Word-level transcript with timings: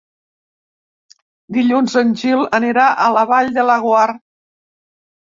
Dilluns 1.57 1.93
en 2.01 2.13
Gil 2.21 2.41
anirà 2.61 2.87
a 3.05 3.11
la 3.17 3.27
Vall 3.33 3.53
de 3.59 3.67
Laguar. 3.69 4.07